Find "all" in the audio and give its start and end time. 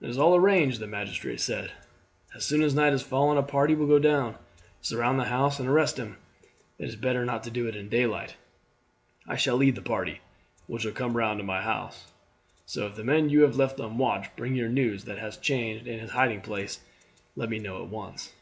0.18-0.34